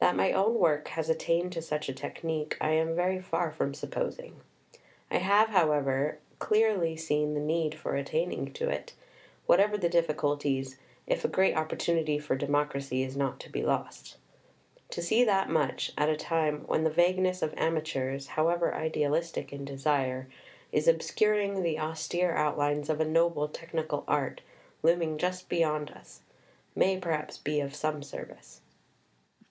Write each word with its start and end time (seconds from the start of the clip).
That 0.00 0.14
my 0.14 0.32
own 0.32 0.54
work 0.56 0.88
has 0.88 1.08
attained 1.08 1.50
to 1.52 1.62
such 1.62 1.88
a 1.88 1.94
technique 1.94 2.56
I 2.60 2.72
am 2.72 2.94
very 2.94 3.18
far 3.20 3.50
from 3.50 3.72
supposing. 3.74 4.36
I 5.10 5.16
have, 5.16 5.48
however, 5.48 6.18
clearly 6.38 6.94
seen 6.94 7.32
the 7.32 7.40
need 7.40 7.74
for 7.74 7.96
attaining 7.96 8.52
to 8.52 8.68
it, 8.68 8.92
whatever 9.46 9.78
the 9.78 9.88
difficulties, 9.88 10.78
if 11.06 11.24
a 11.24 11.28
great 11.28 11.56
opportunity 11.56 12.18
for 12.18 12.36
democracy 12.36 13.02
is 13.02 13.16
not 13.16 13.40
to 13.40 13.50
be 13.50 13.62
lost. 13.62 14.18
To 14.90 15.02
see 15.02 15.24
that 15.24 15.48
much, 15.48 15.90
at 15.96 16.10
a 16.10 16.16
time 16.16 16.60
when 16.66 16.84
the 16.84 16.90
vagueness 16.90 17.40
of 17.40 17.54
ama 17.56 17.80
teurs, 17.80 18.26
however 18.26 18.74
idealistic 18.74 19.52
in 19.54 19.64
desire, 19.64 20.28
is 20.70 20.86
obscuring 20.86 21.62
the 21.62 21.78
aus 21.78 22.06
PREFACE 22.06 22.06
xxiii 22.08 22.20
tere 22.20 22.36
outlines 22.36 22.90
of 22.90 23.00
a 23.00 23.06
noble 23.06 23.48
technical 23.48 24.04
art 24.06 24.42
looming 24.82 25.16
just 25.16 25.48
beyond 25.48 25.90
us, 25.92 26.20
may 26.76 26.98
perhaps 26.98 27.38
be 27.38 27.58
of 27.58 27.74
some 27.74 28.02
service. 28.02 28.60